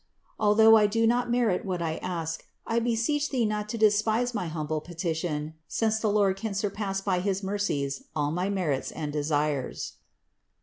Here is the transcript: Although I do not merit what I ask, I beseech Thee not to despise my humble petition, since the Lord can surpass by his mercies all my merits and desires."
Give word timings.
Although 0.39 0.77
I 0.77 0.87
do 0.87 1.05
not 1.05 1.29
merit 1.29 1.63
what 1.63 1.79
I 1.79 1.97
ask, 1.97 2.47
I 2.65 2.79
beseech 2.79 3.29
Thee 3.29 3.45
not 3.45 3.69
to 3.69 3.77
despise 3.77 4.33
my 4.33 4.47
humble 4.47 4.81
petition, 4.81 5.53
since 5.67 5.99
the 5.99 6.09
Lord 6.09 6.37
can 6.37 6.55
surpass 6.55 7.01
by 7.01 7.19
his 7.19 7.43
mercies 7.43 8.05
all 8.15 8.31
my 8.31 8.49
merits 8.49 8.89
and 8.91 9.13
desires." 9.13 9.97